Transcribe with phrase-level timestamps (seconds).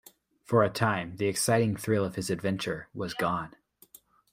[0.45, 3.53] For a time the exciting thrill of his adventure was gone.